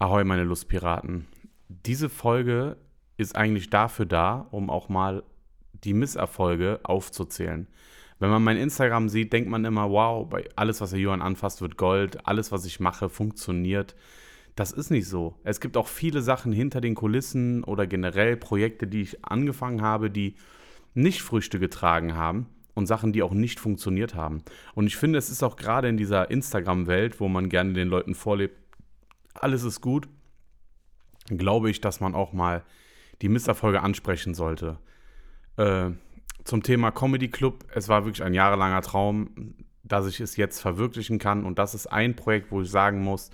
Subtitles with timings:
[0.00, 1.26] Ahoi, meine Lustpiraten.
[1.68, 2.76] Diese Folge
[3.16, 5.24] ist eigentlich dafür da, um auch mal
[5.72, 7.66] die Misserfolge aufzuzählen.
[8.20, 11.62] Wenn man mein Instagram sieht, denkt man immer, wow, bei alles, was der Johann anfasst,
[11.62, 13.96] wird Gold, alles, was ich mache, funktioniert.
[14.54, 15.34] Das ist nicht so.
[15.42, 20.12] Es gibt auch viele Sachen hinter den Kulissen oder generell Projekte, die ich angefangen habe,
[20.12, 20.36] die
[20.94, 24.44] nicht Früchte getragen haben und Sachen, die auch nicht funktioniert haben.
[24.76, 28.14] Und ich finde, es ist auch gerade in dieser Instagram-Welt, wo man gerne den Leuten
[28.14, 28.67] vorlebt,
[29.42, 30.08] alles ist gut,
[31.26, 32.64] glaube ich, dass man auch mal
[33.22, 34.78] die Misserfolge ansprechen sollte.
[35.56, 35.90] Äh,
[36.44, 41.18] zum Thema Comedy Club, es war wirklich ein jahrelanger Traum, dass ich es jetzt verwirklichen
[41.18, 41.44] kann.
[41.44, 43.30] Und das ist ein Projekt, wo ich sagen muss,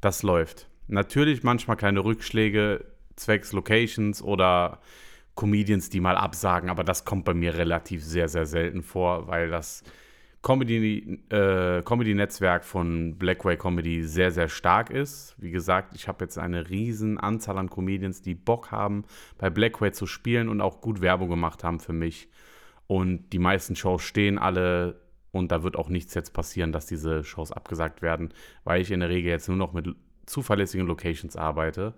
[0.00, 0.68] das läuft.
[0.88, 2.84] Natürlich manchmal kleine Rückschläge
[3.16, 4.80] zwecks Locations oder
[5.36, 9.48] Comedians, die mal absagen, aber das kommt bei mir relativ sehr, sehr selten vor, weil
[9.48, 9.84] das
[10.42, 15.34] Comedy, äh, Comedy-Netzwerk von Blackway Comedy sehr, sehr stark ist.
[15.38, 19.04] Wie gesagt, ich habe jetzt eine riesen Anzahl an Comedians, die Bock haben,
[19.36, 22.28] bei Blackway zu spielen und auch gut Werbung gemacht haben für mich.
[22.86, 27.22] Und die meisten Shows stehen alle und da wird auch nichts jetzt passieren, dass diese
[27.22, 28.32] Shows abgesagt werden,
[28.64, 29.94] weil ich in der Regel jetzt nur noch mit
[30.26, 31.94] zuverlässigen Locations arbeite.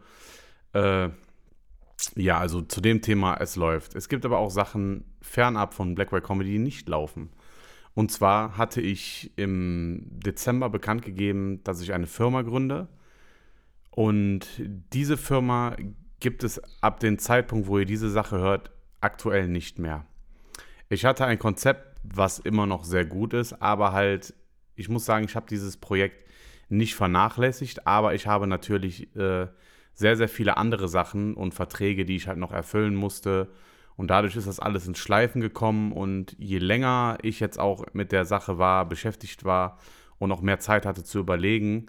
[0.72, 1.10] Äh,
[2.16, 3.94] ja, also zu dem Thema, es läuft.
[3.94, 7.30] Es gibt aber auch Sachen fernab von Blackway Comedy, die nicht laufen.
[7.94, 12.88] Und zwar hatte ich im Dezember bekannt gegeben, dass ich eine Firma gründe.
[13.90, 14.46] Und
[14.92, 15.76] diese Firma
[16.20, 20.06] gibt es ab dem Zeitpunkt, wo ihr diese Sache hört, aktuell nicht mehr.
[20.88, 24.34] Ich hatte ein Konzept, was immer noch sehr gut ist, aber halt,
[24.74, 26.26] ich muss sagen, ich habe dieses Projekt
[26.68, 29.48] nicht vernachlässigt, aber ich habe natürlich äh,
[29.92, 33.48] sehr, sehr viele andere Sachen und Verträge, die ich halt noch erfüllen musste
[33.96, 35.92] und dadurch ist das alles ins Schleifen gekommen.
[35.92, 39.78] Und je länger ich jetzt auch mit der Sache war, beschäftigt war
[40.18, 41.86] und auch mehr Zeit hatte zu überlegen,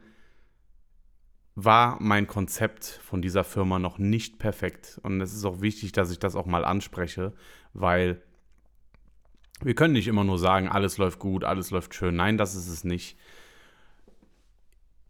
[1.56, 5.00] war mein Konzept von dieser Firma noch nicht perfekt.
[5.04, 7.34] Und es ist auch wichtig, dass ich das auch mal anspreche,
[7.74, 8.22] weil
[9.62, 12.16] wir können nicht immer nur sagen, alles läuft gut, alles läuft schön.
[12.16, 13.18] Nein, das ist es nicht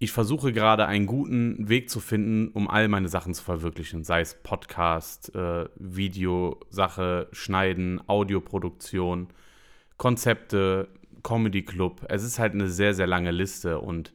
[0.03, 4.03] ich versuche gerade einen guten Weg zu finden, um all meine Sachen zu verwirklichen.
[4.03, 9.29] Sei es Podcast, äh, Videosache, Schneiden, Audioproduktion,
[9.95, 10.89] Konzepte,
[11.23, 12.05] Comedy Club.
[12.09, 14.11] Es ist halt eine sehr, sehr lange Liste und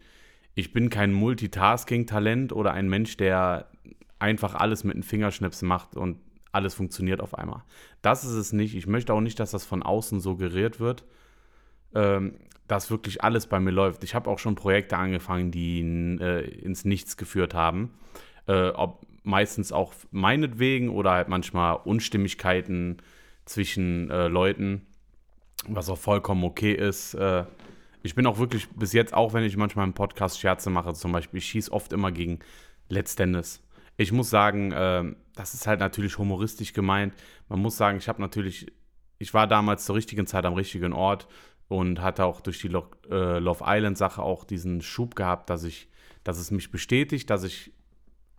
[0.54, 3.70] ich bin kein Multitasking-Talent oder ein Mensch, der
[4.18, 6.18] einfach alles mit einem Fingerschnips macht und
[6.52, 7.62] alles funktioniert auf einmal.
[8.02, 8.74] Das ist es nicht.
[8.74, 11.04] Ich möchte auch nicht, dass das von außen suggeriert wird.
[11.94, 12.34] Ähm,
[12.68, 14.04] dass wirklich alles bei mir läuft.
[14.04, 15.80] Ich habe auch schon Projekte angefangen, die
[16.20, 17.94] äh, ins Nichts geführt haben.
[18.46, 22.98] Äh, ob meistens auch meinetwegen oder halt manchmal Unstimmigkeiten
[23.46, 24.86] zwischen äh, Leuten,
[25.66, 27.14] was auch vollkommen okay ist.
[27.14, 27.44] Äh,
[28.02, 31.12] ich bin auch wirklich bis jetzt, auch wenn ich manchmal im Podcast Scherze mache, zum
[31.12, 32.38] Beispiel, ich schieße oft immer gegen
[32.88, 33.62] Let's Dennis.
[33.96, 35.04] Ich muss sagen, äh,
[35.34, 37.14] das ist halt natürlich humoristisch gemeint.
[37.48, 38.70] Man muss sagen, ich habe natürlich,
[39.18, 41.28] ich war damals zur richtigen Zeit am richtigen Ort
[41.68, 45.88] und hatte auch durch die äh, Love Island-Sache auch diesen Schub gehabt, dass ich,
[46.24, 47.72] dass es mich bestätigt, dass ich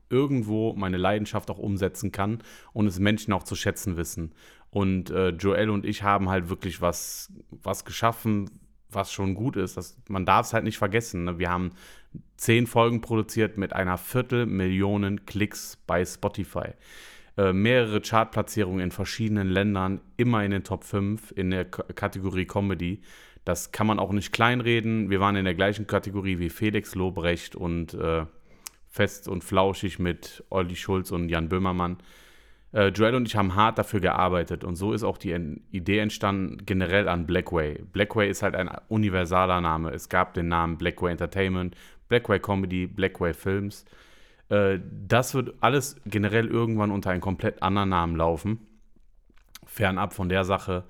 [0.09, 2.39] irgendwo meine Leidenschaft auch umsetzen kann
[2.73, 4.33] und es Menschen auch zu schätzen wissen.
[4.71, 8.49] Und äh, Joel und ich haben halt wirklich was, was geschaffen,
[8.89, 9.77] was schon gut ist.
[9.77, 11.25] Das, man darf es halt nicht vergessen.
[11.25, 11.39] Ne?
[11.39, 11.71] Wir haben
[12.37, 16.73] zehn Folgen produziert mit einer Viertelmillion Klicks bei Spotify.
[17.39, 22.43] Äh, mehrere Chartplatzierungen in verschiedenen Ländern, immer in den Top 5 in der K Kategorie
[22.43, 22.99] Comedy.
[23.45, 25.09] Das kann man auch nicht kleinreden.
[25.09, 28.25] Wir waren in der gleichen Kategorie wie Felix Lobrecht und äh,
[28.89, 31.99] Fest und Flauschig mit Olli Schulz und Jan Böhmermann.
[32.73, 35.99] Äh, Joel und ich haben hart dafür gearbeitet und so ist auch die en Idee
[35.99, 37.81] entstanden, generell an Blackway.
[37.93, 39.91] Blackway ist halt ein universaler Name.
[39.91, 41.77] Es gab den Namen Blackway Entertainment,
[42.09, 43.85] Blackway Comedy, Blackway Films.
[44.49, 48.67] Äh, das wird alles generell irgendwann unter einen komplett anderen Namen laufen.
[49.65, 50.83] Fernab von der Sache.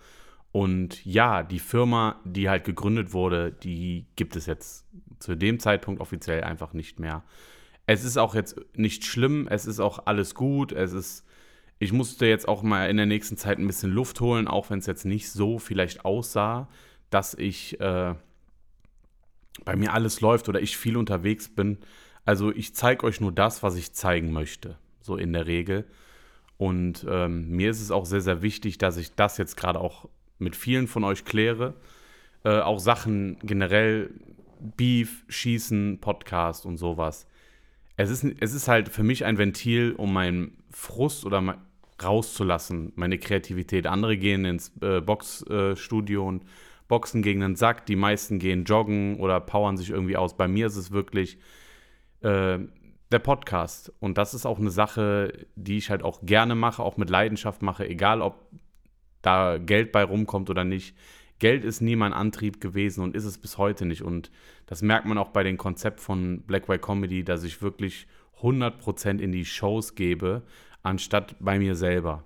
[0.51, 4.85] Und ja, die Firma, die halt gegründet wurde, die gibt es jetzt
[5.19, 7.23] zu dem Zeitpunkt offiziell einfach nicht mehr.
[7.85, 11.25] Es ist auch jetzt nicht schlimm, es ist auch alles gut, es ist,
[11.77, 14.79] ich musste jetzt auch mal in der nächsten Zeit ein bisschen Luft holen, auch wenn
[14.79, 16.67] es jetzt nicht so vielleicht aussah,
[17.09, 18.15] dass ich äh,
[19.65, 21.79] bei mir alles läuft oder ich viel unterwegs bin.
[22.29, 25.85] Also ich zeige euch nur das, was ich zeigen möchte, so in der Regel.
[26.57, 30.07] Und ähm, mir ist es auch sehr, sehr wichtig, dass ich das jetzt gerade auch
[30.37, 31.73] mit vielen von euch kläre.
[32.43, 34.11] Äh, auch Sachen generell,
[34.59, 37.25] Beef, Schießen, Podcast und sowas.
[37.97, 41.57] Es ist, es ist halt für mich ein Ventil, um meinen Frust oder mein,
[41.99, 43.87] rauszulassen, meine Kreativität.
[43.87, 46.43] Andere gehen ins äh, Boxstudio äh, und
[46.87, 47.87] boxen gegen den Sack.
[47.87, 50.37] Die meisten gehen joggen oder powern sich irgendwie aus.
[50.37, 51.39] Bei mir ist es wirklich
[52.21, 52.59] äh,
[53.11, 53.91] der Podcast.
[53.99, 57.61] Und das ist auch eine Sache, die ich halt auch gerne mache, auch mit Leidenschaft
[57.61, 58.45] mache, egal ob
[59.21, 60.95] da Geld bei rumkommt oder nicht.
[61.39, 64.01] Geld ist nie mein Antrieb gewesen und ist es bis heute nicht.
[64.03, 64.29] Und
[64.65, 68.07] das merkt man auch bei dem Konzept von Black White Comedy, dass ich wirklich
[68.41, 70.43] 100% in die Shows gebe,
[70.83, 72.23] anstatt bei mir selber.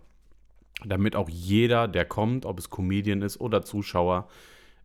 [0.83, 4.27] Damit auch jeder, der kommt, ob es Comedian ist oder Zuschauer,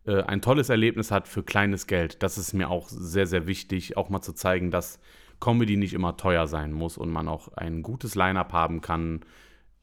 [0.09, 2.23] äh, ein tolles Erlebnis hat für kleines Geld.
[2.23, 4.99] Das ist mir auch sehr, sehr wichtig, auch mal zu zeigen, dass
[5.39, 9.21] Comedy nicht immer teuer sein muss und man auch ein gutes Line-up haben kann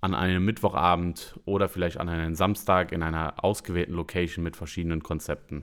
[0.00, 5.62] an einem Mittwochabend oder vielleicht an einem Samstag in einer ausgewählten Location mit verschiedenen Konzepten.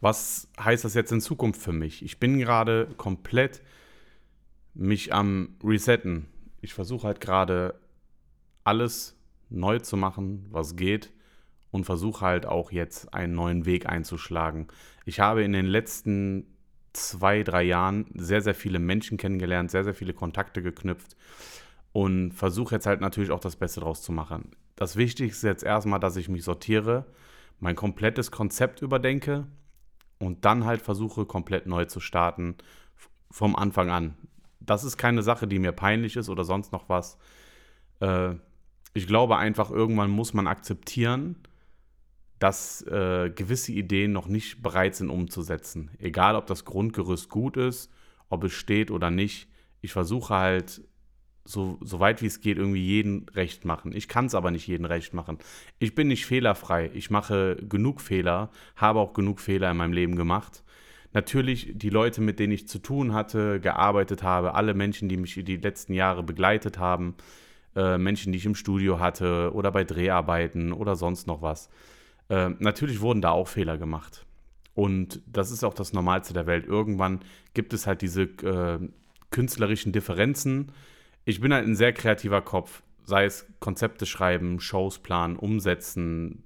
[0.00, 2.04] Was heißt das jetzt in Zukunft für mich?
[2.04, 3.62] Ich bin gerade komplett
[4.74, 6.26] mich am Resetten.
[6.60, 7.80] Ich versuche halt gerade
[8.62, 9.16] alles
[9.48, 11.13] neu zu machen, was geht
[11.74, 14.68] und versuche halt auch jetzt einen neuen Weg einzuschlagen.
[15.06, 16.46] Ich habe in den letzten
[16.92, 21.16] zwei, drei Jahren sehr, sehr viele Menschen kennengelernt, sehr, sehr viele Kontakte geknüpft
[21.90, 24.52] und versuche jetzt halt natürlich auch das Beste draus zu machen.
[24.76, 27.06] Das Wichtigste ist jetzt erstmal, dass ich mich sortiere,
[27.58, 29.48] mein komplettes Konzept überdenke
[30.20, 32.54] und dann halt versuche, komplett neu zu starten,
[33.32, 34.16] vom Anfang an.
[34.60, 37.18] Das ist keine Sache, die mir peinlich ist oder sonst noch was.
[37.98, 38.36] Äh,
[38.92, 41.34] ich glaube einfach, irgendwann muss man akzeptieren,
[42.38, 45.90] dass äh, gewisse Ideen noch nicht bereit sind umzusetzen.
[45.98, 47.90] Egal, ob das Grundgerüst gut ist,
[48.28, 49.48] ob es steht oder nicht.
[49.80, 50.82] Ich versuche halt,
[51.44, 53.92] so, so weit wie es geht, irgendwie jeden recht machen.
[53.94, 55.38] Ich kann es aber nicht jeden recht machen.
[55.78, 56.90] Ich bin nicht fehlerfrei.
[56.94, 60.64] Ich mache genug Fehler, habe auch genug Fehler in meinem Leben gemacht.
[61.12, 65.34] Natürlich die Leute, mit denen ich zu tun hatte, gearbeitet habe, alle Menschen, die mich
[65.34, 67.14] die letzten Jahre begleitet haben,
[67.76, 71.68] äh, Menschen, die ich im Studio hatte oder bei Dreharbeiten oder sonst noch was
[72.28, 74.26] äh, natürlich wurden da auch Fehler gemacht.
[74.74, 76.66] Und das ist auch das Normalste der Welt.
[76.66, 77.20] Irgendwann
[77.54, 78.78] gibt es halt diese äh,
[79.30, 80.72] künstlerischen Differenzen.
[81.24, 86.42] Ich bin halt ein sehr kreativer Kopf, sei es Konzepte schreiben, Shows planen, umsetzen,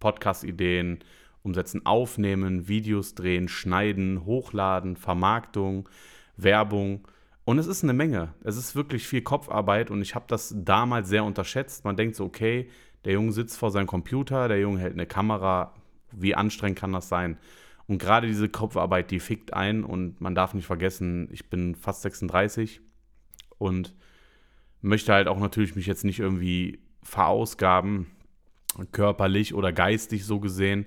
[0.00, 1.00] Podcast-Ideen
[1.42, 5.88] umsetzen, aufnehmen, Videos drehen, schneiden, hochladen, Vermarktung,
[6.36, 7.06] Werbung.
[7.44, 8.34] Und es ist eine Menge.
[8.44, 11.84] Es ist wirklich viel Kopfarbeit und ich habe das damals sehr unterschätzt.
[11.84, 12.68] Man denkt so, okay,
[13.04, 15.74] der Junge sitzt vor seinem Computer, der Junge hält eine Kamera.
[16.12, 17.38] Wie anstrengend kann das sein?
[17.86, 22.02] Und gerade diese Kopfarbeit, die fickt ein und man darf nicht vergessen, ich bin fast
[22.02, 22.80] 36
[23.58, 23.94] und
[24.80, 28.06] möchte halt auch natürlich mich jetzt nicht irgendwie verausgaben,
[28.92, 30.86] körperlich oder geistig so gesehen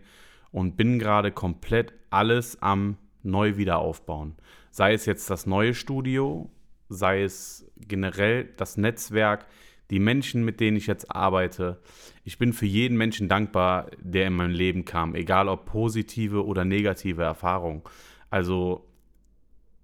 [0.51, 4.35] und bin gerade komplett alles am neu wieder aufbauen.
[4.71, 6.49] Sei es jetzt das neue Studio,
[6.89, 9.45] sei es generell das Netzwerk,
[9.93, 11.77] die Menschen, mit denen ich jetzt arbeite.
[12.23, 16.65] Ich bin für jeden Menschen dankbar, der in mein Leben kam, egal ob positive oder
[16.65, 17.83] negative Erfahrungen.
[18.31, 18.87] Also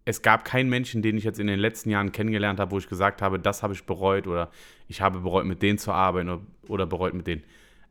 [0.05, 2.89] es gab keinen Menschen, den ich jetzt in den letzten Jahren kennengelernt habe, wo ich
[2.89, 4.49] gesagt habe, das habe ich bereut oder
[4.87, 7.43] ich habe bereut, mit denen zu arbeiten oder, bereut mit denen.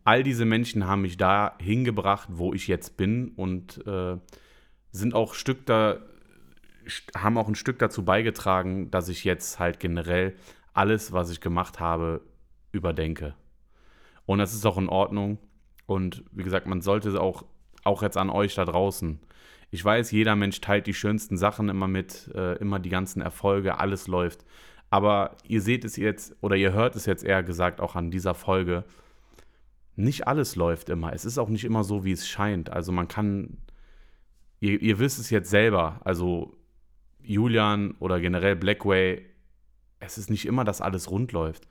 [0.03, 4.17] All diese Menschen haben mich da hingebracht, wo ich jetzt bin und äh,
[4.91, 5.99] sind auch Stück da,
[7.17, 10.35] haben auch ein Stück dazu beigetragen, dass ich jetzt halt generell
[10.78, 12.20] alles, was ich gemacht habe,
[12.70, 13.34] überdenke.
[14.26, 15.38] Und das ist auch in Ordnung.
[15.86, 17.44] Und wie gesagt, man sollte auch,
[17.82, 19.19] auch jetzt an euch da draußen.
[19.72, 23.80] Ich weiß, jeder Mensch teilt die schönsten Sachen immer mit, äh, immer die ganzen Erfolge,
[23.80, 24.44] alles läuft.
[24.88, 28.34] Aber ihr seht es jetzt oder ihr hört es jetzt eher gesagt auch an dieser
[28.34, 28.84] Folge.
[29.96, 31.12] Nicht alles läuft immer.
[31.12, 32.70] Es ist auch nicht immer so, wie es scheint.
[32.70, 33.58] Also man kann,
[34.60, 36.00] ihr, ihr wisst es jetzt selber.
[36.05, 36.56] Also
[37.20, 39.29] Julian oder generell Blackway
[40.00, 41.67] es ist nicht immer, dass alles rund läuft.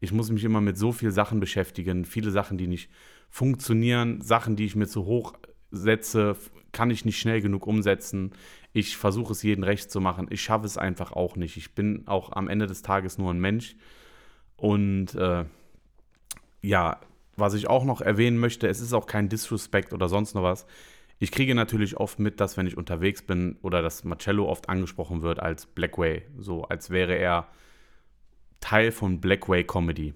[0.00, 2.90] Ich muss mich immer mit so vielen Sachen beschäftigen, viele Sachen, die nicht
[3.30, 5.34] funktionieren, Sachen, die ich mir zu hoch
[5.70, 6.36] setze,
[6.72, 8.32] kann ich nicht schnell genug umsetzen.
[8.72, 10.26] Ich versuche es jedem recht zu machen.
[10.30, 11.56] Ich schaffe es einfach auch nicht.
[11.56, 13.76] Ich bin auch am Ende des Tages nur ein Mensch.
[14.56, 15.44] Und äh,
[16.62, 17.00] ja,
[17.36, 20.66] was ich auch noch erwähnen möchte, es ist auch kein Disrespect oder sonst noch was.
[21.18, 25.22] Ich kriege natürlich oft mit, dass wenn ich unterwegs bin oder dass Marcello oft angesprochen
[25.22, 27.48] wird als Blackway, so als wäre er
[28.62, 30.14] Teil von Blackway Comedy.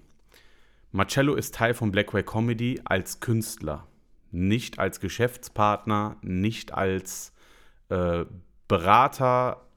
[0.91, 3.85] Marcello ist Teil von Blackway Comedy als Künstler,
[4.31, 7.33] nicht als Geschäftspartner, nicht als
[7.89, 8.25] äh,
[8.67, 9.67] Berater.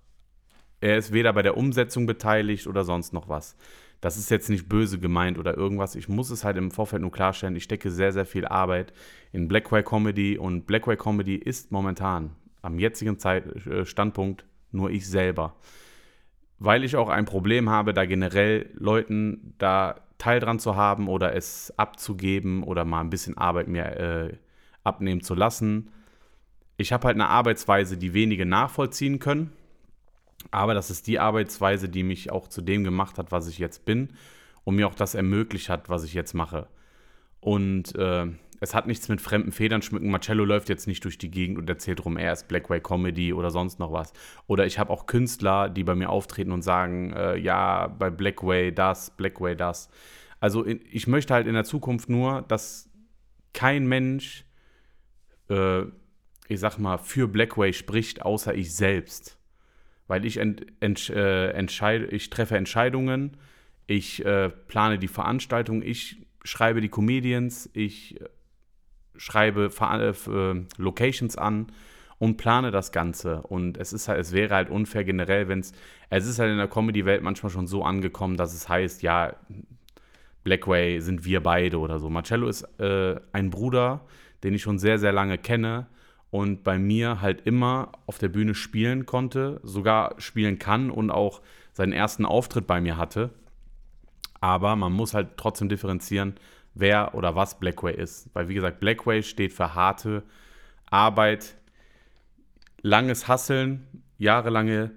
[0.81, 3.57] Er ist weder bei der Umsetzung beteiligt oder sonst noch was.
[4.01, 5.97] Das ist jetzt nicht böse gemeint oder irgendwas.
[5.97, 7.57] Ich muss es halt im Vorfeld nur klarstellen.
[7.57, 8.93] Ich stecke sehr, sehr viel Arbeit
[9.33, 15.09] in Blackway Comedy und Blackway Comedy ist momentan am jetzigen Zeit, äh, Standpunkt nur ich
[15.09, 15.57] selber
[16.61, 21.35] weil ich auch ein Problem habe, da generell Leuten da Teil dran zu haben oder
[21.35, 24.37] es abzugeben oder mal ein bisschen Arbeit mir äh,
[24.85, 25.91] abnehmen zu lassen.
[26.77, 29.53] Ich habe halt eine Arbeitsweise, die wenige nachvollziehen können.
[30.51, 33.87] Aber das ist die Arbeitsweise, die mich auch zu dem gemacht hat, was ich jetzt
[33.87, 34.11] bin
[34.65, 36.67] und mir auch das ermöglicht hat, was ich jetzt mache.
[37.41, 38.27] Und äh,
[38.61, 40.11] es hat nichts mit fremden Federn schmücken.
[40.11, 43.51] Marcello läuft jetzt nicht durch die Gegend und erzählt rum, er ist Blackway Comedy oder
[43.51, 44.13] sonst noch was.
[44.47, 48.71] Oder ich habe auch Künstler, die bei mir auftreten und sagen, äh, ja, bei Blackway
[48.71, 49.89] das, Blackway das.
[50.41, 52.91] Also in, ich möchte halt in der Zukunft nur, dass
[53.55, 54.45] kein Mensch,
[55.49, 55.83] äh,
[56.49, 59.39] ich sag mal, für Blackway spricht, außer ich selbst.
[60.07, 63.39] Weil ich, ent, ent, äh, entscheide, ich treffe Entscheidungen,
[63.87, 68.25] ich äh, plane die Veranstaltung, ich schreibe die Comedians, ich äh,
[69.21, 71.67] schreibe äh, Locations an
[72.19, 73.43] und plane das Ganze.
[73.43, 75.73] Und es ist halt, es wäre halt unfair generell, wenn es,
[76.09, 79.37] es ist halt in der Comedy-Welt manchmal schon so angekommen, dass es heißt, ja,
[80.43, 82.09] Blackway sind wir beide oder so.
[82.09, 84.07] Marcello ist äh, ein Bruder,
[84.43, 85.87] den ich schon sehr, sehr lange kenne
[86.31, 91.43] und bei mir halt immer auf der Bühne spielen konnte, sogar spielen kann und auch
[91.75, 93.31] seinen ersten Auftritt bei mir hatte.
[94.41, 96.37] Aber man muss halt trotzdem differenzieren,
[96.81, 98.29] wer oder was Blackway ist.
[98.35, 100.23] Weil, wie gesagt, Blackway steht für harte
[100.87, 101.57] Arbeit,
[102.83, 103.87] langes Hasseln,
[104.19, 104.91] jahrelange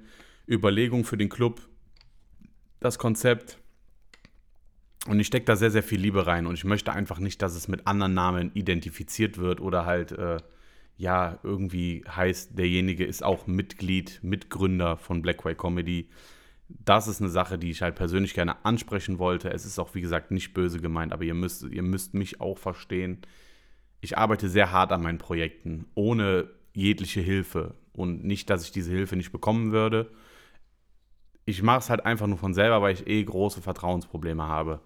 [0.48, 1.62] Überlegung für den Club,
[2.80, 3.58] das Konzept.
[5.08, 6.48] Und ich stecke da sehr, sehr viel Liebe rein.
[6.48, 10.38] Und ich möchte einfach nicht, dass es mit anderen Namen identifiziert wird oder halt, äh,
[10.98, 16.10] ja, irgendwie heißt, derjenige ist auch Mitglied, Mitgründer von Blackway Comedy
[16.70, 19.52] das ist eine Sache, die ich halt persönlich gerne ansprechen wollte.
[19.52, 22.58] Es ist auch, wie gesagt, nicht böse gemeint, aber ihr müsst, ihr müsst mich auch
[22.58, 23.20] verstehen.
[24.02, 27.76] Ich arbeite sehr hart an meinen Projekten, ohne jegliche Hilfe.
[27.94, 30.12] Und nicht, dass ich diese Hilfe nicht bekommen würde.
[31.46, 34.82] Ich mache es halt einfach nur von selber, weil ich eh große Vertrauensprobleme habe.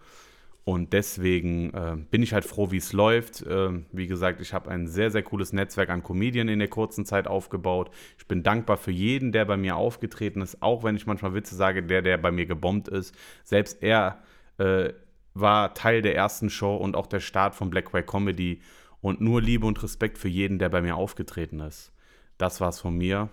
[0.68, 3.42] Und deswegen äh, bin ich halt froh, wie es läuft.
[3.42, 7.06] Äh, wie gesagt, ich habe ein sehr, sehr cooles Netzwerk an Comedien in der kurzen
[7.06, 7.90] Zeit aufgebaut.
[8.18, 11.56] Ich bin dankbar für jeden, der bei mir aufgetreten ist, auch wenn ich manchmal Witze
[11.56, 13.16] sage, der, der bei mir gebombt ist.
[13.46, 14.22] Selbst er
[14.58, 14.92] äh,
[15.34, 18.60] war Teil der ersten Show und auch der Start von Blackway Comedy.
[19.00, 21.94] Und nur Liebe und Respekt für jeden, der bei mir aufgetreten ist.
[22.38, 23.30] Das war's von mir.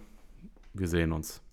[0.72, 1.43] Wir sehen uns.